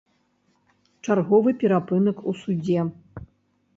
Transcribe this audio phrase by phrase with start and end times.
[1.05, 2.81] Чарговы перапынак у судзе.